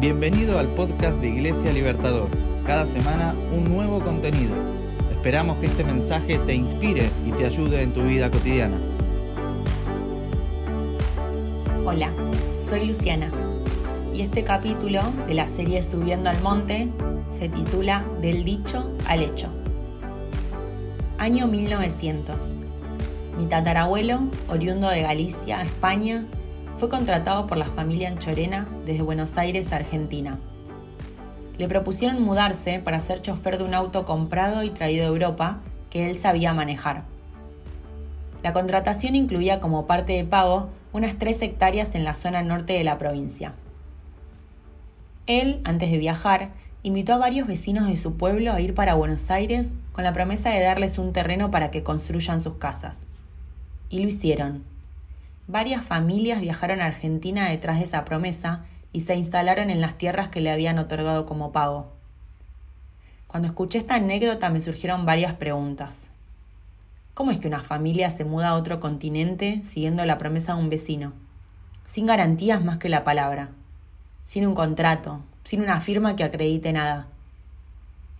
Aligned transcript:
Bienvenido 0.00 0.60
al 0.60 0.68
podcast 0.68 1.20
de 1.20 1.26
Iglesia 1.26 1.72
Libertador. 1.72 2.28
Cada 2.64 2.86
semana 2.86 3.34
un 3.52 3.64
nuevo 3.64 3.98
contenido. 3.98 4.54
Esperamos 5.10 5.58
que 5.58 5.66
este 5.66 5.82
mensaje 5.82 6.38
te 6.38 6.54
inspire 6.54 7.10
y 7.26 7.32
te 7.32 7.44
ayude 7.44 7.82
en 7.82 7.92
tu 7.92 8.02
vida 8.02 8.30
cotidiana. 8.30 8.78
Hola, 11.84 12.12
soy 12.62 12.86
Luciana 12.86 13.32
y 14.14 14.20
este 14.20 14.44
capítulo 14.44 15.00
de 15.26 15.34
la 15.34 15.48
serie 15.48 15.82
Subiendo 15.82 16.30
al 16.30 16.40
Monte 16.42 16.86
se 17.36 17.48
titula 17.48 18.04
Del 18.22 18.44
dicho 18.44 18.96
al 19.08 19.24
hecho. 19.24 19.48
Año 21.18 21.48
1900. 21.48 22.50
Mi 23.36 23.46
tatarabuelo, 23.46 24.28
oriundo 24.48 24.90
de 24.90 25.02
Galicia, 25.02 25.60
España, 25.62 26.24
fue 26.78 26.88
contratado 26.88 27.48
por 27.48 27.58
la 27.58 27.64
familia 27.64 28.08
Anchorena 28.08 28.68
desde 28.86 29.02
Buenos 29.02 29.36
Aires, 29.36 29.72
Argentina. 29.72 30.38
Le 31.58 31.66
propusieron 31.66 32.22
mudarse 32.22 32.78
para 32.78 33.00
ser 33.00 33.20
chofer 33.20 33.58
de 33.58 33.64
un 33.64 33.74
auto 33.74 34.04
comprado 34.04 34.62
y 34.62 34.70
traído 34.70 35.02
de 35.02 35.08
Europa 35.08 35.58
que 35.90 36.08
él 36.08 36.16
sabía 36.16 36.54
manejar. 36.54 37.02
La 38.44 38.52
contratación 38.52 39.16
incluía 39.16 39.58
como 39.58 39.88
parte 39.88 40.12
de 40.12 40.22
pago 40.22 40.70
unas 40.92 41.18
tres 41.18 41.42
hectáreas 41.42 41.96
en 41.96 42.04
la 42.04 42.14
zona 42.14 42.42
norte 42.42 42.74
de 42.74 42.84
la 42.84 42.96
provincia. 42.96 43.54
Él, 45.26 45.60
antes 45.64 45.90
de 45.90 45.98
viajar, 45.98 46.52
invitó 46.84 47.14
a 47.14 47.18
varios 47.18 47.48
vecinos 47.48 47.88
de 47.88 47.96
su 47.96 48.16
pueblo 48.16 48.52
a 48.52 48.60
ir 48.60 48.74
para 48.74 48.94
Buenos 48.94 49.28
Aires 49.32 49.70
con 49.92 50.04
la 50.04 50.12
promesa 50.12 50.50
de 50.50 50.62
darles 50.62 50.98
un 50.98 51.12
terreno 51.12 51.50
para 51.50 51.72
que 51.72 51.82
construyan 51.82 52.40
sus 52.40 52.54
casas. 52.54 52.98
Y 53.90 53.98
lo 53.98 54.06
hicieron. 54.06 54.62
Varias 55.48 55.82
familias 55.82 56.42
viajaron 56.42 56.82
a 56.82 56.84
Argentina 56.84 57.48
detrás 57.48 57.78
de 57.78 57.86
esa 57.86 58.04
promesa 58.04 58.66
y 58.92 59.00
se 59.00 59.16
instalaron 59.16 59.70
en 59.70 59.80
las 59.80 59.96
tierras 59.96 60.28
que 60.28 60.42
le 60.42 60.50
habían 60.50 60.78
otorgado 60.78 61.24
como 61.24 61.52
pago. 61.52 61.90
Cuando 63.26 63.48
escuché 63.48 63.78
esta 63.78 63.94
anécdota 63.94 64.50
me 64.50 64.60
surgieron 64.60 65.06
varias 65.06 65.32
preguntas. 65.32 66.04
¿Cómo 67.14 67.30
es 67.30 67.38
que 67.38 67.48
una 67.48 67.62
familia 67.62 68.10
se 68.10 68.26
muda 68.26 68.50
a 68.50 68.54
otro 68.56 68.78
continente 68.78 69.62
siguiendo 69.64 70.04
la 70.04 70.18
promesa 70.18 70.54
de 70.54 70.60
un 70.60 70.68
vecino? 70.68 71.14
Sin 71.86 72.04
garantías 72.04 72.62
más 72.62 72.76
que 72.76 72.90
la 72.90 73.02
palabra, 73.02 73.48
sin 74.26 74.46
un 74.46 74.54
contrato, 74.54 75.22
sin 75.44 75.62
una 75.62 75.80
firma 75.80 76.14
que 76.14 76.24
acredite 76.24 76.74
nada. 76.74 77.06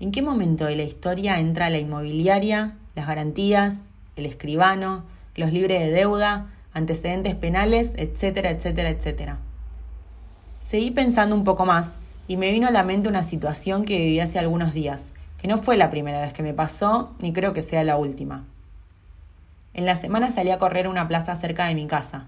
¿En 0.01 0.13
qué 0.13 0.23
momento 0.23 0.65
de 0.65 0.77
la 0.77 0.85
historia 0.85 1.39
entra 1.41 1.69
la 1.69 1.79
inmobiliaria, 1.79 2.79
las 2.95 3.07
garantías, 3.07 3.83
el 4.17 4.25
escribano, 4.25 5.05
los 5.35 5.53
libres 5.53 5.81
de 5.81 5.91
deuda, 5.91 6.55
antecedentes 6.79 7.35
penales, 7.35 7.93
etcétera, 7.97 8.51
etcétera, 8.51 8.91
etcétera. 8.91 9.39
Seguí 10.59 10.91
pensando 10.91 11.37
un 11.37 11.45
poco 11.45 11.67
más 11.67 11.97
y 12.27 12.37
me 12.37 12.51
vino 12.51 12.67
a 12.69 12.71
la 12.71 12.83
mente 12.83 13.09
una 13.09 13.23
situación 13.23 13.85
que 13.85 13.99
viví 13.99 14.21
hace 14.21 14.39
algunos 14.39 14.73
días, 14.73 15.13
que 15.39 15.49
no 15.49 15.59
fue 15.59 15.77
la 15.77 15.91
primera 15.91 16.21
vez 16.21 16.33
que 16.33 16.43
me 16.43 16.55
pasó, 16.55 17.15
ni 17.21 17.33
creo 17.33 17.53
que 17.53 17.63
sea 17.63 17.85
la 17.85 17.97
última. 17.97 18.45
En 19.75 19.85
la 19.85 19.97
semana 19.97 20.31
salí 20.31 20.51
a 20.51 20.59
correr 20.59 20.87
a 20.87 20.91
una 20.91 21.07
plaza 21.07 21.37
cerca 21.37 21.67
de 21.67 21.75
mi 21.75 21.87
casa. 21.87 22.27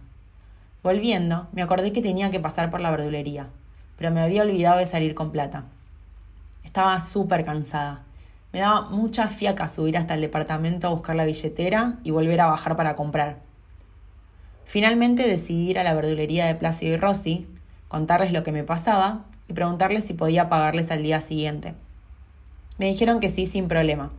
Volviendo, 0.82 1.48
me 1.52 1.62
acordé 1.62 1.92
que 1.92 2.02
tenía 2.02 2.30
que 2.30 2.40
pasar 2.40 2.70
por 2.70 2.80
la 2.80 2.90
verdulería, 2.90 3.48
pero 3.96 4.10
me 4.10 4.20
había 4.20 4.42
olvidado 4.42 4.78
de 4.78 4.86
salir 4.86 5.14
con 5.14 5.32
plata. 5.32 5.64
Estaba 6.64 7.00
súper 7.00 7.44
cansada 7.44 8.02
me 8.52 8.60
daba 8.60 8.82
mucha 8.82 9.28
fiaca 9.28 9.68
subir 9.68 9.96
hasta 9.96 10.14
el 10.14 10.20
departamento 10.20 10.88
a 10.88 10.90
buscar 10.90 11.14
la 11.14 11.24
billetera 11.24 11.98
y 12.02 12.10
volver 12.10 12.40
a 12.40 12.46
bajar 12.46 12.76
para 12.76 12.96
comprar. 12.96 13.38
Finalmente 14.70 15.26
decidí 15.26 15.70
ir 15.70 15.80
a 15.80 15.82
la 15.82 15.94
verdulería 15.94 16.46
de 16.46 16.54
Plácido 16.54 16.94
y 16.94 16.96
Rossi, 16.96 17.48
contarles 17.88 18.30
lo 18.30 18.44
que 18.44 18.52
me 18.52 18.62
pasaba 18.62 19.24
y 19.48 19.52
preguntarles 19.52 20.04
si 20.04 20.14
podía 20.14 20.48
pagarles 20.48 20.92
al 20.92 21.02
día 21.02 21.20
siguiente. 21.20 21.74
Me 22.78 22.86
dijeron 22.86 23.18
que 23.18 23.30
sí 23.30 23.46
sin 23.46 23.66
problema, 23.66 24.12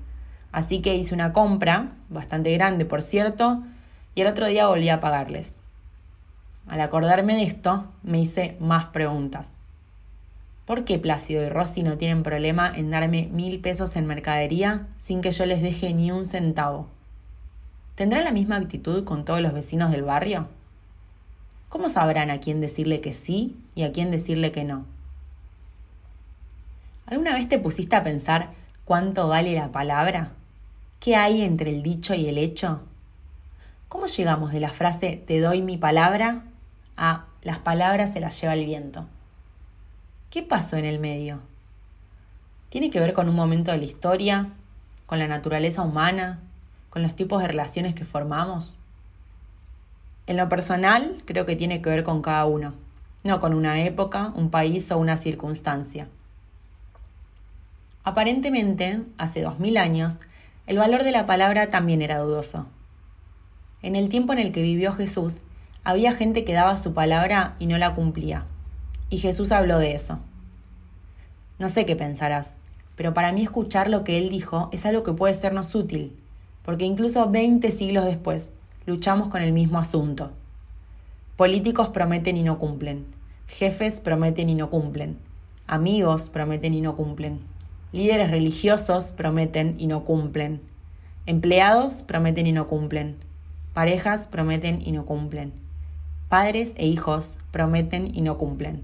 así 0.52 0.82
que 0.82 0.94
hice 0.94 1.16
una 1.16 1.32
compra, 1.32 1.94
bastante 2.10 2.52
grande 2.52 2.84
por 2.84 3.02
cierto, 3.02 3.64
y 4.14 4.20
el 4.20 4.28
otro 4.28 4.46
día 4.46 4.68
volví 4.68 4.90
a 4.90 5.00
pagarles. 5.00 5.54
Al 6.68 6.82
acordarme 6.82 7.36
de 7.36 7.44
esto, 7.44 7.90
me 8.04 8.20
hice 8.20 8.58
más 8.60 8.88
preguntas. 8.88 9.54
¿Por 10.66 10.84
qué 10.84 11.00
Plácido 11.00 11.46
y 11.46 11.48
Rossi 11.48 11.82
no 11.82 11.98
tienen 11.98 12.24
problema 12.24 12.74
en 12.76 12.92
darme 12.92 13.30
mil 13.32 13.62
pesos 13.62 13.96
en 13.96 14.06
mercadería 14.06 14.90
sin 14.98 15.22
que 15.22 15.32
yo 15.32 15.46
les 15.46 15.62
deje 15.62 15.94
ni 15.94 16.12
un 16.12 16.26
centavo? 16.26 16.90
¿Tendrán 18.02 18.24
la 18.24 18.32
misma 18.32 18.56
actitud 18.56 19.04
con 19.04 19.26
todos 19.26 19.42
los 19.42 19.54
vecinos 19.54 19.92
del 19.92 20.02
barrio? 20.02 20.48
¿Cómo 21.70 21.88
sabrán 21.88 22.32
a 22.32 22.40
quién 22.40 22.60
decirle 22.60 23.00
que 23.00 23.14
sí 23.14 23.56
y 23.76 23.84
a 23.84 23.92
quién 23.92 24.10
decirle 24.10 24.52
que 24.52 24.64
no? 24.64 24.88
¿Alguna 27.06 27.36
vez 27.36 27.48
te 27.48 27.60
pusiste 27.60 27.96
a 27.96 28.02
pensar 28.02 28.54
cuánto 28.86 29.28
vale 29.28 29.54
la 29.54 29.72
palabra? 29.72 30.32
¿Qué 31.00 31.16
hay 31.16 31.44
entre 31.44 31.70
el 31.70 31.84
dicho 31.84 32.16
y 32.16 32.28
el 32.28 32.40
hecho? 32.40 32.82
¿Cómo 33.88 34.08
llegamos 34.08 34.52
de 34.52 34.62
la 34.62 34.70
frase 34.70 35.24
te 35.28 35.40
doy 35.40 35.62
mi 35.62 35.78
palabra 35.78 36.46
a 36.98 37.28
las 37.44 37.60
palabras 37.60 38.14
se 38.14 38.20
las 38.20 38.42
lleva 38.42 38.56
el 38.56 38.66
viento? 38.66 39.06
¿Qué 40.32 40.42
pasó 40.42 40.76
en 40.76 40.86
el 40.86 40.98
medio? 40.98 41.40
¿Tiene 42.70 42.90
que 42.90 43.00
ver 43.00 43.14
con 43.14 43.30
un 43.30 43.36
momento 43.36 43.72
de 43.72 43.78
la 43.78 43.86
historia? 43.86 44.50
¿Con 45.06 45.20
la 45.20 45.28
naturaleza 45.28 45.84
humana? 45.84 46.40
¿Con 46.92 47.04
los 47.04 47.16
tipos 47.16 47.42
de 47.42 47.48
relaciones 47.48 47.96
que 47.96 48.04
formamos? 48.04 48.78
En 50.28 50.36
lo 50.36 50.50
personal, 50.50 51.24
creo 51.24 51.46
que 51.46 51.56
tiene 51.56 51.82
que 51.82 51.90
ver 51.90 52.04
con 52.04 52.22
cada 52.22 52.46
uno, 52.46 52.74
no 53.24 53.40
con 53.40 53.54
una 53.54 53.82
época, 53.82 54.34
un 54.36 54.50
país 54.50 54.92
o 54.92 54.98
una 54.98 55.16
circunstancia. 55.16 56.10
Aparentemente, 58.04 59.04
hace 59.18 59.42
dos 59.42 59.58
mil 59.58 59.78
años, 59.78 60.20
el 60.68 60.80
valor 60.80 61.06
de 61.06 61.14
la 61.14 61.26
palabra 61.26 61.70
también 61.70 62.02
era 62.02 62.18
dudoso. 62.18 62.68
En 63.82 63.96
el 63.96 64.10
tiempo 64.10 64.34
en 64.34 64.40
el 64.40 64.52
que 64.52 64.62
vivió 64.62 64.92
Jesús, 64.92 65.38
había 65.86 66.12
gente 66.12 66.44
que 66.44 66.52
daba 66.52 66.76
su 66.76 66.94
palabra 66.94 67.56
y 67.58 67.68
no 67.68 67.78
la 67.78 67.96
cumplía. 67.96 68.48
Y 69.10 69.20
Jesús 69.20 69.54
habló 69.54 69.80
de 69.80 69.96
eso. 69.96 70.20
No 71.58 71.70
sé 71.70 71.86
qué 71.86 71.96
pensarás, 71.96 72.56
pero 72.98 73.14
para 73.14 73.32
mí 73.32 73.44
escuchar 73.44 73.90
lo 73.90 74.04
que 74.04 74.18
él 74.18 74.28
dijo 74.28 74.68
es 74.74 74.86
algo 74.86 75.04
que 75.04 75.14
puede 75.14 75.34
sernos 75.36 75.74
útil, 75.74 76.21
porque 76.64 76.86
incluso 76.86 77.30
20 77.30 77.70
siglos 77.72 78.06
después 78.06 78.52
luchamos 78.86 79.30
con 79.30 79.42
el 79.42 79.54
mismo 79.54 79.78
asunto. 79.78 80.32
Políticos 81.36 81.90
prometen 81.90 82.38
y 82.38 82.44
no 82.44 82.60
cumplen, 82.60 83.06
jefes 83.48 84.00
prometen 84.00 84.50
y 84.50 84.56
no 84.56 84.70
cumplen, 84.70 85.18
amigos 85.68 86.30
prometen 86.30 86.74
y 86.74 86.82
no 86.82 86.96
cumplen, 86.96 87.40
líderes 87.92 88.30
religiosos 88.32 89.12
prometen 89.12 89.76
y 89.78 89.88
no 89.88 90.04
cumplen, 90.06 90.62
empleados 91.26 92.04
prometen 92.04 92.48
y 92.48 92.52
no 92.52 92.68
cumplen, 92.68 93.18
parejas 93.74 94.28
prometen 94.28 94.82
y 94.86 94.92
no 94.92 95.06
cumplen, 95.06 95.54
padres 96.30 96.74
e 96.78 96.88
hijos 96.88 97.38
prometen 97.52 98.14
y 98.14 98.22
no 98.22 98.38
cumplen. 98.38 98.84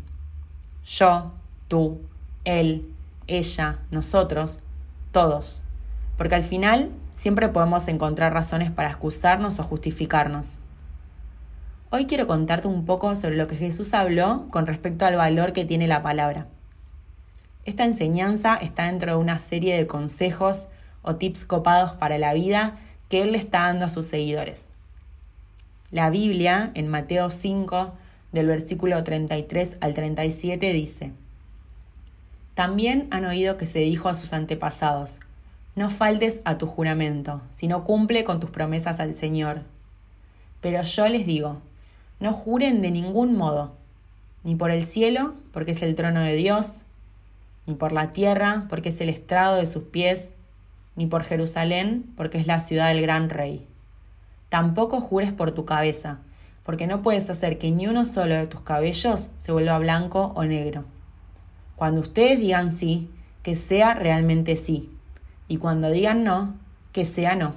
Yo, 0.85 1.33
tú, 1.67 1.99
él, 2.45 2.89
ella, 3.27 3.79
nosotros, 3.91 4.59
todos. 5.11 5.63
Porque 6.17 6.35
al 6.35 6.43
final 6.43 6.91
siempre 7.17 7.49
podemos 7.49 7.87
encontrar 7.87 8.31
razones 8.31 8.71
para 8.71 8.89
excusarnos 8.89 9.59
o 9.59 9.63
justificarnos. 9.63 10.59
Hoy 11.89 12.05
quiero 12.05 12.27
contarte 12.27 12.67
un 12.67 12.85
poco 12.85 13.15
sobre 13.15 13.37
lo 13.37 13.47
que 13.47 13.55
Jesús 13.55 13.93
habló 13.93 14.47
con 14.51 14.67
respecto 14.67 15.05
al 15.05 15.15
valor 15.15 15.51
que 15.51 15.65
tiene 15.65 15.87
la 15.87 16.03
palabra. 16.03 16.45
Esta 17.65 17.85
enseñanza 17.85 18.55
está 18.55 18.85
dentro 18.85 19.11
de 19.11 19.17
una 19.17 19.39
serie 19.39 19.75
de 19.75 19.87
consejos 19.87 20.67
o 21.01 21.15
tips 21.15 21.43
copados 21.45 21.91
para 21.93 22.17
la 22.19 22.33
vida 22.33 22.77
que 23.09 23.23
Él 23.23 23.31
le 23.31 23.39
está 23.39 23.61
dando 23.63 23.85
a 23.85 23.89
sus 23.89 24.05
seguidores. 24.05 24.65
La 25.89 26.09
Biblia, 26.09 26.71
en 26.75 26.87
Mateo 26.87 27.29
5, 27.29 27.93
del 28.31 28.45
versículo 28.45 29.03
33 29.03 29.77
al 29.79 29.93
37 29.95 30.71
dice, 30.71 31.13
También 32.53 33.07
han 33.09 33.25
oído 33.25 33.57
que 33.57 33.65
se 33.65 33.79
dijo 33.79 34.07
a 34.07 34.15
sus 34.15 34.33
antepasados, 34.33 35.17
no 35.77 35.91
faltes 35.91 36.41
a 36.43 36.57
tu 36.57 36.65
juramento, 36.65 37.39
sino 37.55 37.83
cumple 37.83 38.23
con 38.23 38.39
tus 38.39 38.49
promesas 38.49 38.99
al 38.99 39.13
Señor. 39.13 39.61
Pero 40.59 40.81
yo 40.81 41.07
les 41.07 41.27
digo, 41.27 41.61
no 42.19 42.33
juren 42.33 42.81
de 42.81 42.89
ningún 42.89 43.37
modo, 43.37 43.75
ni 44.43 44.55
por 44.55 44.71
el 44.71 44.83
cielo, 44.83 45.35
porque 45.53 45.73
es 45.73 45.83
el 45.83 45.93
trono 45.93 46.21
de 46.21 46.33
Dios, 46.33 46.77
ni 47.67 47.75
por 47.75 47.91
la 47.91 48.11
tierra, 48.11 48.65
porque 48.69 48.89
es 48.89 48.99
el 49.01 49.09
estrado 49.09 49.57
de 49.57 49.67
sus 49.67 49.83
pies, 49.83 50.31
ni 50.95 51.05
por 51.05 51.21
Jerusalén, 51.23 52.11
porque 52.17 52.39
es 52.39 52.47
la 52.47 52.59
ciudad 52.59 52.87
del 52.87 53.03
gran 53.03 53.29
rey. 53.29 53.67
Tampoco 54.49 54.99
jures 54.99 55.31
por 55.31 55.51
tu 55.51 55.65
cabeza, 55.65 56.17
porque 56.63 56.87
no 56.87 57.03
puedes 57.03 57.29
hacer 57.29 57.59
que 57.59 57.69
ni 57.69 57.85
uno 57.85 58.03
solo 58.05 58.33
de 58.33 58.47
tus 58.47 58.61
cabellos 58.61 59.29
se 59.37 59.51
vuelva 59.51 59.77
blanco 59.77 60.31
o 60.35 60.43
negro. 60.43 60.85
Cuando 61.75 62.01
ustedes 62.01 62.39
digan 62.39 62.73
sí, 62.73 63.11
que 63.43 63.55
sea 63.55 63.93
realmente 63.93 64.55
sí, 64.55 64.89
y 65.47 65.57
cuando 65.57 65.89
digan 65.89 66.23
no, 66.23 66.55
que 66.91 67.05
sea 67.05 67.35
no. 67.35 67.55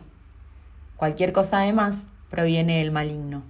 Cualquier 0.96 1.32
cosa 1.32 1.58
además 1.58 2.04
proviene 2.28 2.78
del 2.78 2.90
maligno. 2.90 3.42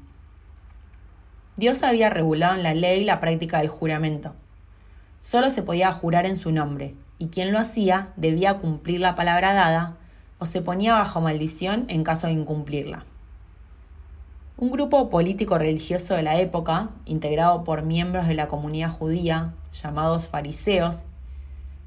Dios 1.56 1.82
había 1.82 2.08
regulado 2.08 2.54
en 2.54 2.62
la 2.62 2.75
ley 2.75 3.04
la 3.04 3.20
práctica 3.20 3.58
del 3.58 3.69
juramento. 3.69 4.34
Solo 5.20 5.50
se 5.50 5.62
podía 5.62 5.92
jurar 5.92 6.25
en 6.26 6.37
su 6.37 6.52
nombre, 6.52 6.94
y 7.19 7.26
quien 7.26 7.52
lo 7.52 7.58
hacía 7.58 8.12
debía 8.16 8.58
cumplir 8.58 9.00
la 9.00 9.14
palabra 9.14 9.52
dada 9.52 9.96
o 10.38 10.46
se 10.46 10.62
ponía 10.62 10.94
bajo 10.94 11.20
maldición 11.20 11.84
en 11.88 12.02
caso 12.02 12.26
de 12.26 12.32
incumplirla. 12.32 13.04
Un 14.56 14.70
grupo 14.70 15.10
político 15.10 15.58
religioso 15.58 16.14
de 16.14 16.22
la 16.22 16.40
época, 16.40 16.90
integrado 17.04 17.64
por 17.64 17.82
miembros 17.82 18.26
de 18.26 18.34
la 18.34 18.48
comunidad 18.48 18.90
judía, 18.90 19.52
llamados 19.72 20.28
fariseos, 20.28 21.04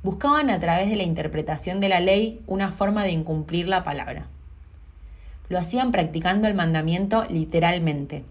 buscaban 0.04 0.50
a 0.50 0.60
través 0.60 0.90
de 0.90 0.98
la 0.98 1.04
interpretación 1.04 1.80
de 1.80 1.90
la 1.90 2.02
ley 2.02 2.42
una 2.46 2.70
forma 2.72 3.04
de 3.04 3.12
incumplir 3.12 3.68
la 3.68 3.84
palabra. 3.84 4.28
Lo 5.50 5.58
hacían 5.58 5.92
practicando 5.92 6.48
el 6.48 6.54
mandamiento 6.54 7.26
literalmente, 7.30 8.26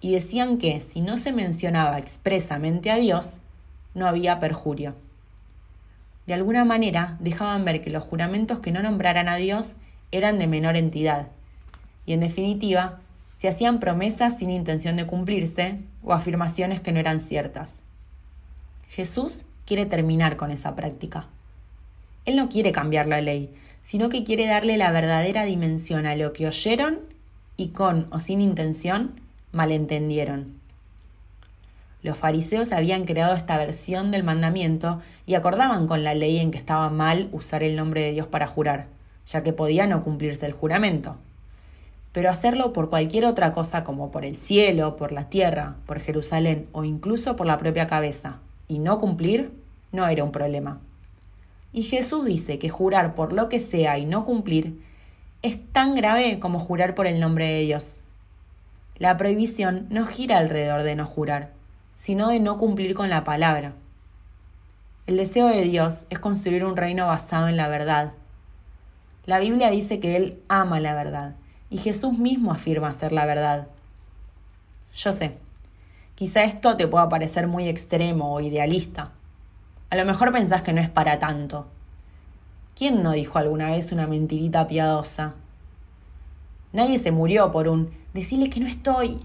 y 0.00 0.12
decían 0.12 0.56
que 0.56 0.80
si 0.80 1.02
no 1.02 1.18
se 1.18 1.32
mencionaba 1.32 1.98
expresamente 1.98 2.90
a 2.90 2.96
Dios, 2.96 3.38
no 3.94 4.06
había 4.06 4.40
perjurio. 4.40 4.94
De 6.26 6.32
alguna 6.32 6.64
manera 6.64 7.16
dejaban 7.20 7.64
ver 7.64 7.82
que 7.82 7.90
los 7.90 8.04
juramentos 8.04 8.60
que 8.60 8.72
no 8.72 8.82
nombraran 8.82 9.28
a 9.28 9.36
Dios 9.36 9.76
eran 10.10 10.38
de 10.38 10.46
menor 10.46 10.76
entidad, 10.76 11.28
y 12.06 12.14
en 12.14 12.20
definitiva, 12.20 13.00
se 13.36 13.48
hacían 13.48 13.78
promesas 13.78 14.38
sin 14.38 14.50
intención 14.50 14.96
de 14.96 15.06
cumplirse 15.06 15.78
o 16.02 16.12
afirmaciones 16.12 16.80
que 16.80 16.92
no 16.92 16.98
eran 16.98 17.20
ciertas. 17.20 17.82
Jesús 18.88 19.44
quiere 19.70 19.86
terminar 19.86 20.36
con 20.36 20.50
esa 20.50 20.74
práctica. 20.74 21.28
Él 22.24 22.34
no 22.34 22.48
quiere 22.48 22.72
cambiar 22.72 23.06
la 23.06 23.20
ley, 23.20 23.54
sino 23.80 24.08
que 24.08 24.24
quiere 24.24 24.48
darle 24.48 24.76
la 24.76 24.90
verdadera 24.90 25.44
dimensión 25.44 26.06
a 26.06 26.16
lo 26.16 26.32
que 26.32 26.48
oyeron 26.48 26.98
y 27.56 27.68
con 27.68 28.08
o 28.10 28.18
sin 28.18 28.40
intención 28.40 29.12
malentendieron. 29.52 30.58
Los 32.02 32.18
fariseos 32.18 32.72
habían 32.72 33.04
creado 33.04 33.36
esta 33.36 33.56
versión 33.58 34.10
del 34.10 34.24
mandamiento 34.24 35.02
y 35.24 35.34
acordaban 35.34 35.86
con 35.86 36.02
la 36.02 36.14
ley 36.14 36.38
en 36.38 36.50
que 36.50 36.58
estaba 36.58 36.90
mal 36.90 37.28
usar 37.30 37.62
el 37.62 37.76
nombre 37.76 38.00
de 38.00 38.10
Dios 38.10 38.26
para 38.26 38.48
jurar, 38.48 38.88
ya 39.24 39.44
que 39.44 39.52
podía 39.52 39.86
no 39.86 40.02
cumplirse 40.02 40.46
el 40.46 40.52
juramento. 40.52 41.16
Pero 42.10 42.28
hacerlo 42.28 42.72
por 42.72 42.90
cualquier 42.90 43.24
otra 43.24 43.52
cosa 43.52 43.84
como 43.84 44.10
por 44.10 44.24
el 44.24 44.34
cielo, 44.34 44.96
por 44.96 45.12
la 45.12 45.28
tierra, 45.28 45.76
por 45.86 46.00
Jerusalén 46.00 46.66
o 46.72 46.82
incluso 46.82 47.36
por 47.36 47.46
la 47.46 47.56
propia 47.56 47.86
cabeza, 47.86 48.40
y 48.70 48.78
no 48.78 49.00
cumplir, 49.00 49.59
no 49.92 50.06
era 50.06 50.24
un 50.24 50.32
problema. 50.32 50.80
Y 51.72 51.84
Jesús 51.84 52.24
dice 52.24 52.58
que 52.58 52.68
jurar 52.68 53.14
por 53.14 53.32
lo 53.32 53.48
que 53.48 53.60
sea 53.60 53.98
y 53.98 54.06
no 54.06 54.24
cumplir 54.24 54.82
es 55.42 55.58
tan 55.72 55.94
grave 55.94 56.38
como 56.38 56.58
jurar 56.58 56.94
por 56.94 57.06
el 57.06 57.20
nombre 57.20 57.46
de 57.46 57.60
Dios. 57.60 58.02
La 58.96 59.16
prohibición 59.16 59.86
no 59.88 60.04
gira 60.04 60.36
alrededor 60.36 60.82
de 60.82 60.94
no 60.94 61.06
jurar, 61.06 61.52
sino 61.94 62.28
de 62.28 62.40
no 62.40 62.58
cumplir 62.58 62.94
con 62.94 63.08
la 63.08 63.24
palabra. 63.24 63.74
El 65.06 65.16
deseo 65.16 65.48
de 65.48 65.62
Dios 65.62 66.04
es 66.10 66.18
construir 66.18 66.64
un 66.64 66.76
reino 66.76 67.06
basado 67.06 67.48
en 67.48 67.56
la 67.56 67.68
verdad. 67.68 68.12
La 69.26 69.38
Biblia 69.38 69.70
dice 69.70 70.00
que 70.00 70.16
Él 70.16 70.42
ama 70.48 70.80
la 70.80 70.94
verdad 70.94 71.36
y 71.70 71.78
Jesús 71.78 72.18
mismo 72.18 72.52
afirma 72.52 72.92
ser 72.92 73.12
la 73.12 73.24
verdad. 73.26 73.68
Yo 74.94 75.12
sé, 75.12 75.38
quizá 76.14 76.44
esto 76.44 76.76
te 76.76 76.88
pueda 76.88 77.08
parecer 77.08 77.46
muy 77.46 77.68
extremo 77.68 78.34
o 78.34 78.40
idealista, 78.40 79.12
a 79.90 79.96
lo 79.96 80.04
mejor 80.04 80.32
pensás 80.32 80.62
que 80.62 80.72
no 80.72 80.80
es 80.80 80.88
para 80.88 81.18
tanto. 81.18 81.66
¿Quién 82.76 83.02
no 83.02 83.10
dijo 83.12 83.38
alguna 83.38 83.66
vez 83.66 83.90
una 83.90 84.06
mentirita 84.06 84.68
piadosa? 84.68 85.34
Nadie 86.72 86.98
se 86.98 87.10
murió 87.10 87.50
por 87.50 87.66
un 87.66 87.90
decirle 88.14 88.48
que 88.48 88.60
no 88.60 88.68
estoy. 88.68 89.18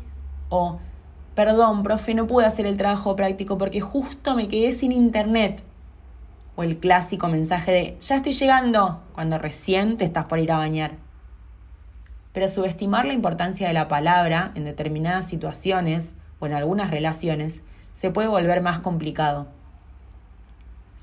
O 0.49 0.79
perdón, 1.35 1.83
profe, 1.83 2.15
no 2.15 2.25
pude 2.25 2.47
hacer 2.47 2.65
el 2.65 2.77
trabajo 2.77 3.15
práctico 3.15 3.59
porque 3.59 3.79
justo 3.79 4.35
me 4.35 4.47
quedé 4.47 4.73
sin 4.73 4.91
internet. 4.91 5.63
O 6.55 6.63
el 6.63 6.79
clásico 6.79 7.27
mensaje 7.27 7.71
de 7.71 7.97
ya 7.99 8.15
estoy 8.15 8.33
llegando 8.33 9.03
cuando 9.13 9.37
recién 9.37 9.97
te 9.97 10.05
estás 10.05 10.25
por 10.25 10.39
ir 10.39 10.51
a 10.51 10.57
bañar. 10.57 10.93
Pero 12.33 12.49
subestimar 12.49 13.05
la 13.05 13.13
importancia 13.13 13.67
de 13.67 13.73
la 13.73 13.87
palabra 13.87 14.51
en 14.55 14.65
determinadas 14.65 15.27
situaciones 15.27 16.15
o 16.39 16.47
en 16.47 16.53
algunas 16.53 16.89
relaciones 16.89 17.61
se 17.93 18.09
puede 18.09 18.27
volver 18.27 18.61
más 18.61 18.79
complicado. 18.79 19.54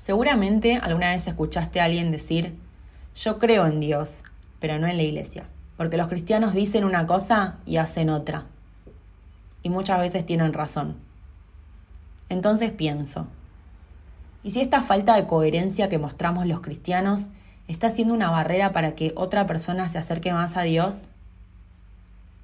Seguramente 0.03 0.81
alguna 0.83 1.11
vez 1.11 1.25
escuchaste 1.27 1.79
a 1.79 1.85
alguien 1.85 2.11
decir, 2.11 2.57
yo 3.15 3.39
creo 3.39 3.65
en 3.67 3.79
Dios, 3.79 4.21
pero 4.59 4.77
no 4.77 4.85
en 4.85 4.97
la 4.97 5.03
iglesia, 5.03 5.45
porque 5.77 5.95
los 5.95 6.09
cristianos 6.09 6.53
dicen 6.53 6.83
una 6.83 7.07
cosa 7.07 7.59
y 7.65 7.77
hacen 7.77 8.09
otra. 8.09 8.43
Y 9.61 9.69
muchas 9.69 10.01
veces 10.01 10.25
tienen 10.25 10.51
razón. 10.51 10.97
Entonces 12.27 12.71
pienso, 12.71 13.27
¿y 14.43 14.51
si 14.51 14.59
esta 14.59 14.81
falta 14.81 15.15
de 15.15 15.25
coherencia 15.25 15.87
que 15.87 15.99
mostramos 15.99 16.47
los 16.47 16.59
cristianos 16.59 17.29
está 17.69 17.89
siendo 17.89 18.13
una 18.13 18.29
barrera 18.29 18.73
para 18.73 18.95
que 18.95 19.13
otra 19.15 19.47
persona 19.47 19.87
se 19.87 19.99
acerque 19.99 20.33
más 20.33 20.57
a 20.57 20.63
Dios? 20.63 21.03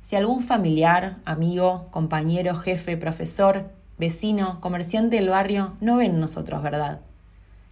Si 0.01 0.15
algún 0.15 0.43
familiar, 0.43 1.17
amigo, 1.25 1.89
compañero, 1.91 2.55
jefe, 2.55 2.95
profesor, 2.95 3.69
vecino, 3.97 4.61
comerciante 4.61 5.17
del 5.17 5.27
barrio 5.27 5.73
no 5.81 5.97
ven 5.97 6.11
en 6.11 6.21
nosotros 6.21 6.63
verdad, 6.63 7.01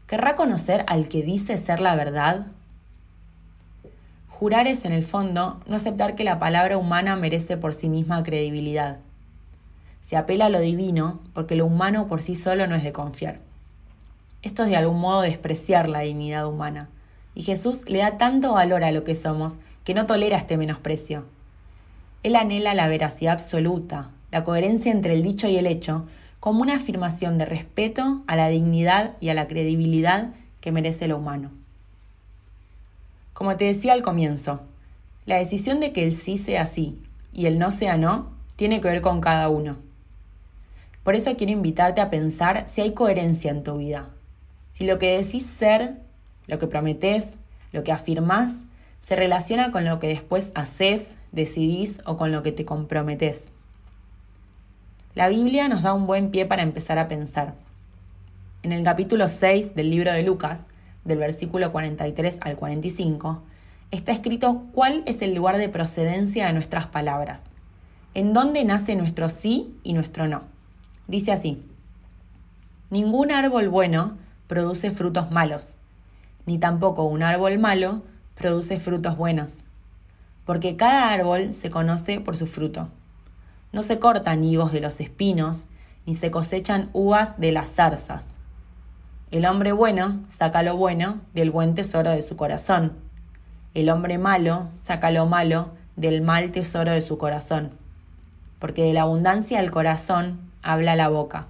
¿Querrá 0.07 0.37
conocer 0.37 0.85
al 0.87 1.09
que 1.09 1.21
dice 1.21 1.57
ser 1.57 1.81
la 1.81 1.93
verdad? 1.97 2.47
Jurar 4.29 4.65
es, 4.65 4.85
en 4.85 4.93
el 4.93 5.03
fondo, 5.03 5.59
no 5.67 5.75
aceptar 5.75 6.15
que 6.15 6.23
la 6.23 6.39
palabra 6.39 6.77
humana 6.77 7.17
merece 7.17 7.57
por 7.57 7.73
sí 7.73 7.89
misma 7.89 8.23
credibilidad. 8.23 8.99
Se 10.01 10.15
apela 10.15 10.45
a 10.45 10.49
lo 10.49 10.61
divino 10.61 11.19
porque 11.33 11.57
lo 11.57 11.65
humano 11.65 12.07
por 12.07 12.21
sí 12.21 12.35
solo 12.35 12.67
no 12.67 12.75
es 12.75 12.83
de 12.83 12.93
confiar. 12.93 13.39
Esto 14.43 14.63
es 14.63 14.69
de 14.69 14.77
algún 14.77 15.01
modo 15.01 15.23
despreciar 15.23 15.89
la 15.89 15.99
dignidad 15.99 16.47
humana. 16.47 16.87
Y 17.35 17.43
Jesús 17.43 17.83
le 17.89 17.99
da 17.99 18.17
tanto 18.17 18.53
valor 18.53 18.85
a 18.85 18.91
lo 18.91 19.03
que 19.03 19.13
somos 19.13 19.59
que 19.83 19.93
no 19.93 20.05
tolera 20.05 20.37
este 20.37 20.55
menosprecio. 20.55 21.25
Él 22.23 22.37
anhela 22.37 22.73
la 22.73 22.87
veracidad 22.87 23.33
absoluta, 23.33 24.11
la 24.31 24.45
coherencia 24.45 24.93
entre 24.93 25.15
el 25.15 25.23
dicho 25.23 25.49
y 25.49 25.57
el 25.57 25.67
hecho, 25.67 26.05
como 26.39 26.61
una 26.61 26.75
afirmación 26.75 27.37
de 27.37 27.45
respeto 27.45 28.23
a 28.27 28.35
la 28.35 28.49
dignidad 28.49 29.15
y 29.19 29.29
a 29.29 29.33
la 29.33 29.47
credibilidad 29.47 30.33
que 30.61 30.71
merece 30.71 31.07
lo 31.07 31.17
humano. 31.17 31.51
Como 33.33 33.55
te 33.57 33.65
decía 33.65 33.93
al 33.93 34.01
comienzo, 34.01 34.61
la 35.25 35.37
decisión 35.37 35.79
de 35.79 35.91
que 35.93 36.03
el 36.03 36.15
sí 36.15 36.37
sea 36.37 36.65
sí 36.65 36.99
y 37.33 37.45
el 37.45 37.59
no 37.59 37.71
sea 37.71 37.97
no 37.97 38.31
tiene 38.55 38.81
que 38.81 38.87
ver 38.87 39.01
con 39.01 39.21
cada 39.21 39.49
uno. 39.49 39.77
Por 41.03 41.15
eso 41.15 41.35
quiero 41.37 41.53
invitarte 41.53 42.01
a 42.01 42.09
pensar 42.09 42.67
si 42.67 42.81
hay 42.81 42.93
coherencia 42.93 43.51
en 43.51 43.63
tu 43.63 43.77
vida. 43.77 44.09
Si 44.71 44.85
lo 44.85 44.99
que 44.99 45.17
decís 45.17 45.45
ser, 45.45 46.01
lo 46.47 46.59
que 46.59 46.67
prometés, 46.67 47.37
lo 47.71 47.83
que 47.83 47.91
afirmás, 47.91 48.63
se 49.01 49.15
relaciona 49.15 49.71
con 49.71 49.85
lo 49.85 49.99
que 49.99 50.07
después 50.07 50.51
haces, 50.53 51.17
decidís 51.31 52.01
o 52.05 52.17
con 52.17 52.31
lo 52.31 52.43
que 52.43 52.51
te 52.51 52.65
comprometés. 52.65 53.49
La 55.17 55.29
Biblia 55.29 55.67
nos 55.67 55.81
da 55.81 55.95
un 55.95 56.05
buen 56.05 56.29
pie 56.29 56.45
para 56.45 56.61
empezar 56.61 56.99
a 56.99 57.07
pensar. 57.07 57.55
En 58.61 58.71
el 58.71 58.83
capítulo 58.83 59.27
6 59.27 59.73
del 59.73 59.89
libro 59.89 60.11
de 60.13 60.21
Lucas, 60.21 60.67
del 61.05 61.17
versículo 61.17 61.71
43 61.71 62.37
al 62.41 62.55
45, 62.55 63.41
está 63.89 64.11
escrito 64.11 64.65
cuál 64.73 65.01
es 65.07 65.23
el 65.23 65.33
lugar 65.33 65.57
de 65.57 65.69
procedencia 65.69 66.45
de 66.45 66.53
nuestras 66.53 66.85
palabras, 66.85 67.41
en 68.13 68.33
dónde 68.33 68.63
nace 68.63 68.95
nuestro 68.95 69.31
sí 69.31 69.75
y 69.81 69.93
nuestro 69.93 70.27
no. 70.27 70.43
Dice 71.07 71.31
así, 71.31 71.63
ningún 72.91 73.31
árbol 73.31 73.69
bueno 73.69 74.19
produce 74.45 74.91
frutos 74.91 75.31
malos, 75.31 75.77
ni 76.45 76.59
tampoco 76.59 77.05
un 77.05 77.23
árbol 77.23 77.57
malo 77.57 78.03
produce 78.35 78.79
frutos 78.79 79.17
buenos, 79.17 79.63
porque 80.45 80.75
cada 80.75 81.09
árbol 81.09 81.55
se 81.55 81.71
conoce 81.71 82.19
por 82.21 82.37
su 82.37 82.45
fruto. 82.45 82.91
No 83.77 83.83
se 83.83 83.99
cortan 83.99 84.43
higos 84.43 84.71
de 84.71 84.81
los 84.81 84.99
espinos, 84.99 85.67
ni 86.07 86.15
se 86.15 86.31
cosechan 86.31 86.89
uvas 86.93 87.39
de 87.39 87.51
las 87.51 87.69
zarzas. 87.69 88.25
El 89.29 89.45
hombre 89.45 89.71
bueno 89.71 90.23
saca 90.35 90.63
lo 90.63 90.75
bueno 90.75 91.21
del 91.35 91.51
buen 91.51 91.75
tesoro 91.75 92.09
de 92.09 92.23
su 92.23 92.35
corazón. 92.35 92.93
El 93.75 93.91
hombre 93.91 94.17
malo 94.17 94.67
saca 94.73 95.11
lo 95.11 95.27
malo 95.27 95.75
del 95.95 96.21
mal 96.21 96.51
tesoro 96.51 96.89
de 96.89 97.01
su 97.01 97.19
corazón. 97.19 97.69
Porque 98.57 98.81
de 98.81 98.93
la 98.93 99.03
abundancia 99.03 99.61
del 99.61 99.69
corazón 99.69 100.39
habla 100.63 100.95
la 100.95 101.09
boca. 101.09 101.45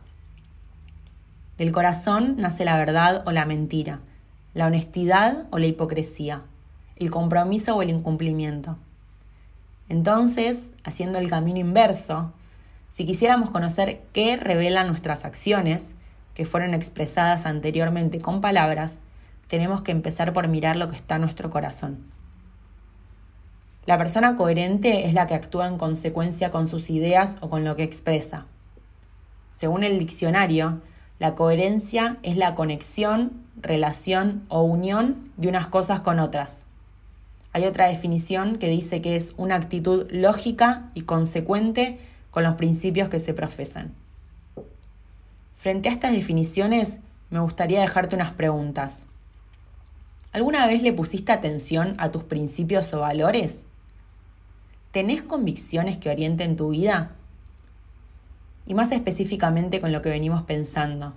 Del 1.58 1.72
corazón 1.72 2.36
nace 2.40 2.66
la 2.66 2.76
verdad 2.76 3.24
o 3.26 3.32
la 3.32 3.46
mentira, 3.46 4.02
la 4.54 4.68
honestidad 4.68 5.48
o 5.50 5.60
la 5.60 5.68
hipocresía, 5.68 6.42
el 6.98 7.10
compromiso 7.10 7.78
o 7.78 7.82
el 7.84 7.90
incumplimiento. 7.90 8.78
Entonces, 9.90 10.72
haciendo 10.84 11.18
el 11.20 11.30
camino 11.30 11.60
inverso, 11.60 12.34
si 12.92 13.06
quisiéramos 13.06 13.50
conocer 13.52 14.04
qué 14.12 14.36
revelan 14.36 14.88
nuestras 14.88 15.24
acciones, 15.24 15.96
que 16.34 16.46
fueron 16.46 16.74
expresadas 16.74 17.46
anteriormente 17.46 18.22
con 18.22 18.42
palabras, 18.42 19.00
tenemos 19.48 19.82
que 19.82 19.92
empezar 19.92 20.34
por 20.34 20.48
mirar 20.48 20.76
lo 20.76 20.90
que 20.90 20.96
está 20.96 21.16
en 21.16 21.22
nuestro 21.22 21.50
corazón. 21.50 22.12
La 23.86 23.98
persona 23.98 24.36
coherente 24.36 25.06
es 25.06 25.14
la 25.14 25.28
que 25.28 25.36
actúa 25.36 25.68
en 25.68 25.78
consecuencia 25.78 26.52
con 26.52 26.68
sus 26.68 26.90
ideas 26.90 27.38
o 27.40 27.50
con 27.50 27.64
lo 27.64 27.76
que 27.76 27.84
expresa. 27.84 28.46
Según 29.56 29.84
el 29.84 29.98
diccionario, 29.98 30.82
La 31.20 31.34
coherencia 31.34 32.18
es 32.22 32.38
la 32.38 32.54
conexión, 32.54 33.42
relación 33.60 34.46
o 34.50 34.62
unión 34.62 35.32
de 35.38 35.50
unas 35.50 35.66
cosas 35.66 36.02
con 36.02 36.20
otras. 36.20 36.67
Hay 37.54 37.66
otra 37.66 37.88
definición 37.88 38.58
que 38.58 38.70
dice 38.70 39.02
que 39.02 39.16
es 39.16 39.34
una 39.38 39.56
actitud 39.56 40.08
lógica 40.12 40.92
y 40.94 41.02
consecuente 41.02 42.00
con 42.30 42.44
los 42.44 42.56
principios 42.56 43.10
que 43.10 43.20
se 43.20 43.34
profesan. 43.34 43.94
Frente 45.58 45.90
a 45.90 45.92
estas 45.92 46.12
definiciones, 46.12 46.98
me 47.30 47.40
gustaría 47.40 47.82
dejarte 47.82 48.16
unas 48.16 48.32
preguntas. 48.32 49.06
¿Alguna 50.32 50.68
vez 50.68 50.84
le 50.84 50.94
pusiste 50.94 51.32
atención 51.32 51.96
a 51.98 52.12
tus 52.12 52.24
principios 52.24 52.94
o 52.94 53.00
valores? 53.00 53.66
¿Tenés 54.92 55.22
convicciones 55.24 55.98
que 55.98 56.10
orienten 56.10 56.58
tu 56.58 56.70
vida? 56.70 57.12
Y 58.66 58.74
más 58.74 58.92
específicamente 58.92 59.82
con 59.82 59.92
lo 59.92 60.02
que 60.02 60.10
venimos 60.10 60.44
pensando. 60.44 61.14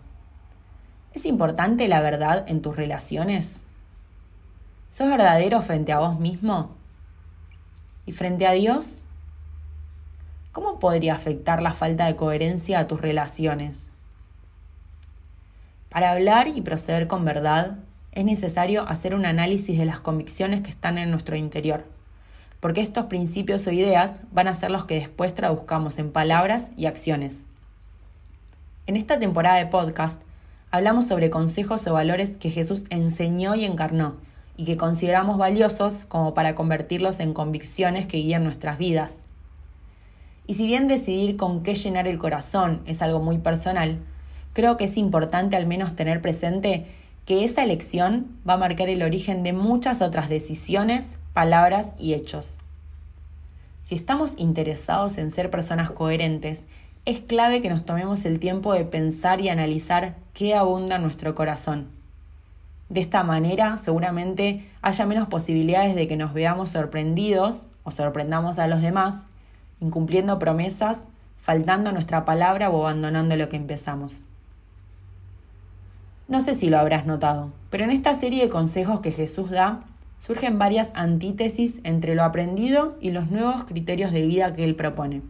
¿Es 1.12 1.26
importante 1.26 1.86
la 1.88 2.00
verdad 2.00 2.44
en 2.48 2.62
tus 2.62 2.76
relaciones? 2.76 3.60
¿Sos 5.00 5.08
verdadero 5.08 5.62
frente 5.62 5.92
a 5.92 5.98
vos 5.98 6.20
mismo? 6.20 6.76
¿Y 8.04 8.12
frente 8.12 8.46
a 8.46 8.52
Dios? 8.52 9.00
¿Cómo 10.52 10.78
podría 10.78 11.14
afectar 11.14 11.62
la 11.62 11.72
falta 11.72 12.04
de 12.04 12.16
coherencia 12.16 12.78
a 12.78 12.86
tus 12.86 13.00
relaciones? 13.00 13.88
Para 15.88 16.10
hablar 16.10 16.48
y 16.48 16.60
proceder 16.60 17.06
con 17.06 17.24
verdad, 17.24 17.78
es 18.12 18.26
necesario 18.26 18.86
hacer 18.86 19.14
un 19.14 19.24
análisis 19.24 19.78
de 19.78 19.86
las 19.86 20.00
convicciones 20.00 20.60
que 20.60 20.68
están 20.68 20.98
en 20.98 21.10
nuestro 21.10 21.34
interior, 21.34 21.86
porque 22.60 22.82
estos 22.82 23.06
principios 23.06 23.66
o 23.66 23.70
ideas 23.70 24.20
van 24.32 24.48
a 24.48 24.54
ser 24.54 24.70
los 24.70 24.84
que 24.84 24.96
después 24.96 25.32
traduzcamos 25.32 25.98
en 25.98 26.12
palabras 26.12 26.72
y 26.76 26.84
acciones. 26.84 27.44
En 28.86 28.96
esta 28.96 29.18
temporada 29.18 29.56
de 29.56 29.64
podcast 29.64 30.20
hablamos 30.70 31.06
sobre 31.06 31.30
consejos 31.30 31.86
o 31.86 31.94
valores 31.94 32.32
que 32.32 32.50
Jesús 32.50 32.84
enseñó 32.90 33.54
y 33.54 33.64
encarnó, 33.64 34.16
y 34.60 34.64
que 34.64 34.76
consideramos 34.76 35.38
valiosos 35.38 36.04
como 36.04 36.34
para 36.34 36.54
convertirlos 36.54 37.18
en 37.18 37.32
convicciones 37.32 38.06
que 38.06 38.18
guían 38.18 38.44
nuestras 38.44 38.76
vidas. 38.76 39.14
Y 40.46 40.52
si 40.52 40.66
bien 40.66 40.86
decidir 40.86 41.38
con 41.38 41.62
qué 41.62 41.74
llenar 41.74 42.06
el 42.06 42.18
corazón 42.18 42.82
es 42.84 43.00
algo 43.00 43.20
muy 43.20 43.38
personal, 43.38 44.00
creo 44.52 44.76
que 44.76 44.84
es 44.84 44.98
importante 44.98 45.56
al 45.56 45.66
menos 45.66 45.96
tener 45.96 46.20
presente 46.20 46.84
que 47.24 47.42
esa 47.42 47.64
elección 47.64 48.36
va 48.46 48.54
a 48.54 48.58
marcar 48.58 48.90
el 48.90 49.02
origen 49.02 49.44
de 49.44 49.54
muchas 49.54 50.02
otras 50.02 50.28
decisiones, 50.28 51.16
palabras 51.32 51.94
y 51.96 52.12
hechos. 52.12 52.58
Si 53.82 53.94
estamos 53.94 54.34
interesados 54.36 55.16
en 55.16 55.30
ser 55.30 55.48
personas 55.48 55.90
coherentes, 55.90 56.66
es 57.06 57.20
clave 57.20 57.62
que 57.62 57.70
nos 57.70 57.86
tomemos 57.86 58.26
el 58.26 58.38
tiempo 58.38 58.74
de 58.74 58.84
pensar 58.84 59.40
y 59.40 59.48
analizar 59.48 60.16
qué 60.34 60.54
abunda 60.54 60.96
en 60.96 61.02
nuestro 61.02 61.34
corazón. 61.34 61.99
De 62.90 63.00
esta 63.00 63.22
manera, 63.22 63.78
seguramente 63.78 64.68
haya 64.82 65.06
menos 65.06 65.28
posibilidades 65.28 65.94
de 65.94 66.08
que 66.08 66.16
nos 66.16 66.34
veamos 66.34 66.70
sorprendidos 66.70 67.66
o 67.84 67.92
sorprendamos 67.92 68.58
a 68.58 68.66
los 68.66 68.82
demás, 68.82 69.26
incumpliendo 69.80 70.40
promesas, 70.40 70.98
faltando 71.38 71.92
nuestra 71.92 72.24
palabra 72.24 72.68
o 72.68 72.82
abandonando 72.82 73.36
lo 73.36 73.48
que 73.48 73.56
empezamos. 73.56 74.24
No 76.26 76.40
sé 76.40 76.56
si 76.56 76.68
lo 76.68 76.80
habrás 76.80 77.06
notado, 77.06 77.52
pero 77.70 77.84
en 77.84 77.92
esta 77.92 78.12
serie 78.14 78.42
de 78.42 78.50
consejos 78.50 78.98
que 79.00 79.12
Jesús 79.12 79.50
da, 79.50 79.84
surgen 80.18 80.58
varias 80.58 80.90
antítesis 80.94 81.78
entre 81.84 82.16
lo 82.16 82.24
aprendido 82.24 82.98
y 83.00 83.12
los 83.12 83.30
nuevos 83.30 83.64
criterios 83.64 84.10
de 84.10 84.26
vida 84.26 84.54
que 84.56 84.64
Él 84.64 84.74
propone. 84.74 85.22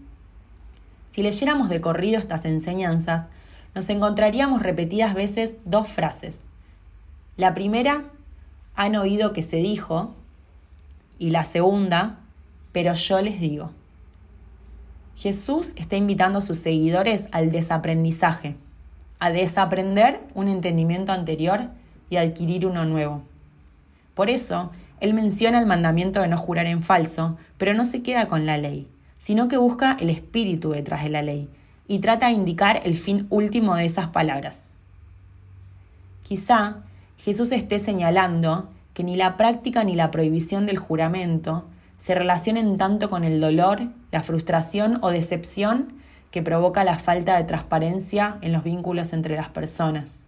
Si 1.10 1.22
leyéramos 1.22 1.68
de 1.68 1.82
corrido 1.82 2.18
estas 2.18 2.46
enseñanzas, 2.46 3.26
nos 3.74 3.88
encontraríamos 3.90 4.62
repetidas 4.62 5.14
veces 5.14 5.58
dos 5.66 5.88
frases. 5.88 6.40
La 7.40 7.54
primera, 7.54 8.04
han 8.75 8.97
oído 8.97 9.32
que 9.32 9.42
se 9.42 9.56
dijo, 9.56 10.14
y 11.18 11.30
la 11.30 11.42
segunda, 11.44 12.18
pero 12.70 12.92
yo 12.92 13.23
les 13.23 13.40
digo. 13.40 13.70
Jesús 15.16 15.70
está 15.76 15.97
invitando 15.97 16.40
a 16.40 16.42
sus 16.42 16.59
seguidores 16.59 17.25
al 17.32 17.50
desaprendizaje 17.50 18.56
a 19.20 19.30
desaprender 19.30 20.20
un 20.35 20.49
entendimiento 20.49 21.12
anterior 21.12 21.70
y 22.11 22.16
adquirir 22.16 22.66
uno 22.66 22.85
nuevo. 22.85 23.23
Por 24.12 24.28
eso, 24.28 24.70
él 25.00 25.14
menciona 25.14 25.61
el 25.61 25.66
mandamiento 25.66 26.20
de 26.20 26.28
no 26.28 26.37
jurar 26.37 26.66
en 26.66 26.82
falso, 26.82 27.38
pero 27.56 27.73
no 27.73 27.87
se 27.87 28.02
queda 28.02 28.28
con 28.28 28.44
la 28.44 28.59
ley, 28.59 28.87
sino 29.18 29.49
que 29.49 29.56
busca 29.56 29.97
el 29.99 30.11
espíritu 30.11 30.73
detrás 30.73 31.04
de 31.04 31.09
la 31.09 31.23
ley 31.23 31.49
y 31.88 32.00
trata 32.00 32.26
de 32.26 32.35
indicar 32.35 32.82
el 32.85 32.99
fin 32.99 33.26
último 33.30 33.76
de 33.76 33.87
esas 33.87 34.09
palabras. 34.09 34.61
Quizá 36.23 36.82
Jesús 37.20 37.52
esté 37.52 37.78
señalando 37.78 38.70
que 38.94 39.04
ni 39.04 39.14
la 39.14 39.36
práctica 39.36 39.84
ni 39.84 39.94
la 39.94 40.10
prohibición 40.10 40.64
del 40.64 40.78
juramento 40.78 41.66
se 41.98 42.14
relacionen 42.14 42.78
tanto 42.78 43.10
con 43.10 43.24
el 43.24 43.42
dolor, 43.42 43.88
la 44.10 44.22
frustración 44.22 44.98
o 45.02 45.10
decepción 45.10 45.92
que 46.30 46.40
provoca 46.40 46.82
la 46.82 46.96
falta 46.96 47.36
de 47.36 47.44
transparencia 47.44 48.38
en 48.40 48.54
los 48.54 48.64
vínculos 48.64 49.12
entre 49.12 49.36
las 49.36 49.50
personas. 49.50 50.20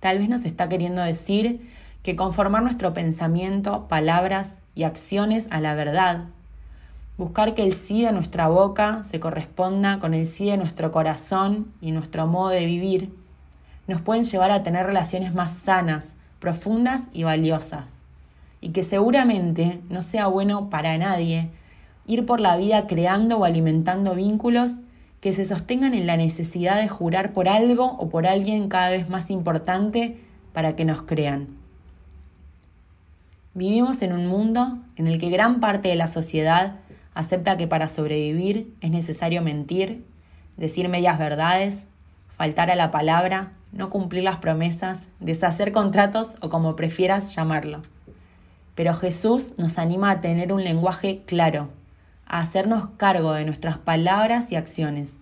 Tal 0.00 0.16
vez 0.16 0.30
nos 0.30 0.46
está 0.46 0.70
queriendo 0.70 1.02
decir 1.02 1.70
que 2.02 2.16
conformar 2.16 2.62
nuestro 2.62 2.94
pensamiento, 2.94 3.86
palabras 3.86 4.56
y 4.74 4.84
acciones 4.84 5.46
a 5.50 5.60
la 5.60 5.74
verdad, 5.74 6.24
buscar 7.18 7.54
que 7.54 7.64
el 7.64 7.74
sí 7.74 8.02
de 8.02 8.12
nuestra 8.12 8.48
boca 8.48 9.04
se 9.04 9.20
corresponda 9.20 9.98
con 9.98 10.14
el 10.14 10.24
sí 10.24 10.46
de 10.46 10.56
nuestro 10.56 10.90
corazón 10.90 11.70
y 11.82 11.92
nuestro 11.92 12.26
modo 12.26 12.48
de 12.48 12.64
vivir, 12.64 13.25
nos 13.86 14.00
pueden 14.00 14.24
llevar 14.24 14.50
a 14.50 14.62
tener 14.62 14.86
relaciones 14.86 15.34
más 15.34 15.52
sanas, 15.52 16.14
profundas 16.40 17.04
y 17.12 17.24
valiosas, 17.24 18.00
y 18.60 18.70
que 18.70 18.82
seguramente 18.82 19.80
no 19.88 20.02
sea 20.02 20.26
bueno 20.26 20.70
para 20.70 20.96
nadie 20.98 21.50
ir 22.06 22.26
por 22.26 22.40
la 22.40 22.56
vida 22.56 22.86
creando 22.86 23.38
o 23.38 23.44
alimentando 23.44 24.14
vínculos 24.14 24.72
que 25.20 25.32
se 25.32 25.44
sostengan 25.44 25.94
en 25.94 26.06
la 26.06 26.16
necesidad 26.16 26.80
de 26.80 26.88
jurar 26.88 27.32
por 27.32 27.48
algo 27.48 27.96
o 27.98 28.08
por 28.08 28.26
alguien 28.26 28.68
cada 28.68 28.90
vez 28.90 29.08
más 29.08 29.30
importante 29.30 30.20
para 30.52 30.76
que 30.76 30.84
nos 30.84 31.02
crean. 31.02 31.48
Vivimos 33.54 34.02
en 34.02 34.12
un 34.12 34.26
mundo 34.26 34.78
en 34.96 35.06
el 35.06 35.18
que 35.18 35.30
gran 35.30 35.60
parte 35.60 35.88
de 35.88 35.96
la 35.96 36.06
sociedad 36.06 36.76
acepta 37.14 37.56
que 37.56 37.66
para 37.66 37.88
sobrevivir 37.88 38.74
es 38.82 38.90
necesario 38.90 39.40
mentir, 39.42 40.04
decir 40.56 40.88
medias 40.88 41.18
verdades, 41.18 41.86
faltar 42.36 42.70
a 42.70 42.76
la 42.76 42.90
palabra, 42.90 43.52
no 43.72 43.90
cumplir 43.90 44.22
las 44.22 44.38
promesas, 44.38 44.98
deshacer 45.20 45.72
contratos 45.72 46.36
o 46.40 46.48
como 46.48 46.76
prefieras 46.76 47.34
llamarlo. 47.34 47.82
Pero 48.74 48.94
Jesús 48.94 49.54
nos 49.56 49.78
anima 49.78 50.10
a 50.10 50.20
tener 50.20 50.52
un 50.52 50.62
lenguaje 50.62 51.22
claro, 51.26 51.70
a 52.26 52.40
hacernos 52.40 52.88
cargo 52.96 53.32
de 53.32 53.44
nuestras 53.44 53.78
palabras 53.78 54.52
y 54.52 54.56
acciones, 54.56 55.16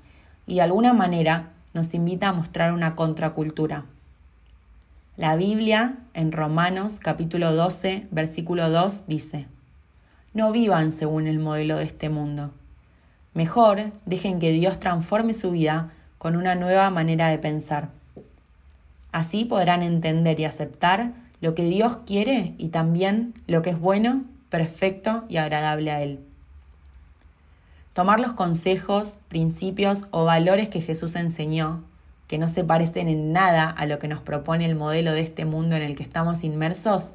y 0.47 0.57
de 0.57 0.63
alguna 0.63 0.93
manera 0.93 1.51
nos 1.73 1.95
invita 1.95 2.29
a 2.29 2.33
mostrar 2.33 2.73
una 2.73 2.97
contracultura. 2.97 3.85
La 5.17 5.37
Biblia, 5.37 5.99
en 6.13 6.33
Romanos 6.33 6.99
capítulo 6.99 7.53
12, 7.55 8.09
versículo 8.11 8.71
2, 8.71 9.07
dice, 9.07 9.47
No 10.33 10.51
vivan 10.51 10.91
según 10.91 11.29
el 11.29 11.39
modelo 11.39 11.77
de 11.77 11.85
este 11.85 12.09
mundo. 12.09 12.51
Mejor 13.33 13.93
dejen 14.07 14.41
que 14.41 14.51
Dios 14.51 14.81
transforme 14.81 15.33
su 15.35 15.53
vida 15.53 15.93
con 16.25 16.37
una 16.37 16.55
nueva 16.55 16.89
manera 16.89 17.29
de 17.29 17.37
pensar. 17.37 17.91
Así 19.13 19.45
podrán 19.45 19.83
entender 19.83 20.41
y 20.41 20.47
aceptar 20.47 21.13
lo 21.43 21.55
que 21.55 21.65
Dios 21.65 21.99
quiere 22.07 22.55
y 22.57 22.69
también 22.69 23.35
lo 23.47 23.61
que 23.61 23.69
es 23.69 23.79
bueno, 23.79 24.25
perfecto 24.49 25.27
y 25.29 25.37
agradable 25.37 25.91
a 25.91 26.01
Él. 26.01 26.21
Tomar 27.93 28.21
los 28.21 28.33
consejos, 28.33 29.19
principios 29.29 30.05
o 30.13 30.25
valores 30.25 30.71
que 30.71 30.81
Jesús 30.81 31.15
enseñó, 31.15 31.85
que 32.27 32.39
no 32.39 32.49
se 32.49 32.65
parecen 32.65 33.09
en 33.09 33.33
nada 33.35 33.69
a 33.69 33.85
lo 33.85 33.99
que 33.99 34.09
nos 34.09 34.21
propone 34.21 34.65
el 34.65 34.77
modelo 34.77 35.13
de 35.13 35.21
este 35.21 35.45
mundo 35.45 35.77
en 35.77 35.83
el 35.83 35.95
que 35.95 36.05
estamos 36.05 36.43
inmersos, 36.43 37.13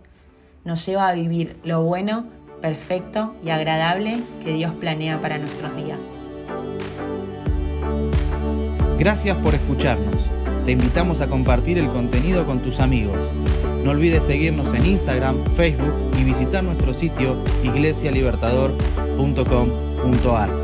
nos 0.65 0.85
lleva 0.85 1.07
a 1.07 1.13
vivir 1.13 1.57
lo 1.63 1.81
bueno, 1.81 2.27
perfecto 2.61 3.35
y 3.43 3.49
agradable 3.49 4.21
que 4.43 4.53
Dios 4.53 4.71
planea 4.75 5.19
para 5.19 5.39
nuestros 5.39 5.75
días. 5.75 6.18
Gracias 8.99 9.35
por 9.37 9.55
escucharnos. 9.55 10.17
Te 10.65 10.73
invitamos 10.73 11.21
a 11.21 11.27
compartir 11.27 11.77
el 11.77 11.87
contenido 11.87 12.45
con 12.45 12.59
tus 12.59 12.81
amigos. 12.81 13.17
No 13.81 13.91
olvides 13.91 14.25
seguirnos 14.25 14.73
en 14.73 14.85
Instagram, 14.85 15.41
Facebook 15.55 15.93
y 16.19 16.25
visitar 16.25 16.65
nuestro 16.65 16.93
sitio 16.93 17.37
iglesialibertador.com.ar. 17.63 20.58